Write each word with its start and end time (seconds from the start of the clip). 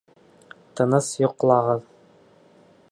Тыныс 0.79 1.11
йоҡлағыҙ! 1.21 1.87